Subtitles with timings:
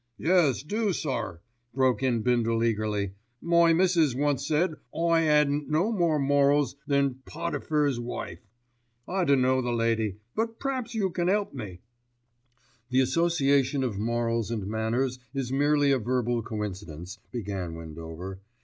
[0.17, 1.41] "Yes do, sir,"
[1.75, 7.99] broke in Bindle eagerly, "My missus once said I 'adn't no more morals than Pottyfer's
[7.99, 8.39] wife,
[9.07, 11.81] I dunno the lady, but p'raps you can 'elp me."
[12.89, 18.39] "The association of morals and manners is merely a verbal coincidence," began Windover.